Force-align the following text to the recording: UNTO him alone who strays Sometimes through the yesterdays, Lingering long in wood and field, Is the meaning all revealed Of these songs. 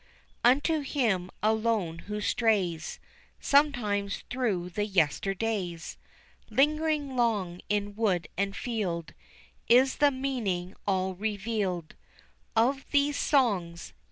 UNTO 0.43 0.79
him 0.79 1.29
alone 1.43 1.99
who 1.99 2.21
strays 2.21 2.99
Sometimes 3.39 4.23
through 4.31 4.69
the 4.71 4.87
yesterdays, 4.87 5.99
Lingering 6.49 7.15
long 7.15 7.61
in 7.69 7.95
wood 7.95 8.27
and 8.35 8.55
field, 8.55 9.13
Is 9.67 9.97
the 9.97 10.09
meaning 10.09 10.73
all 10.87 11.13
revealed 11.13 11.93
Of 12.55 12.83
these 12.89 13.15
songs. 13.15 13.93